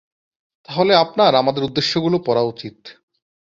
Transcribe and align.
তাহলে 0.69 0.93
আপনার 0.95 1.31
আমাদের 1.35 1.63
উদ্দেশ্যগুলো 1.63 2.17
পড়া 2.25 2.43
উচিত। 2.43 2.77